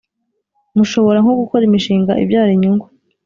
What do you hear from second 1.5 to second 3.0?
imishinga ibyara inyungu,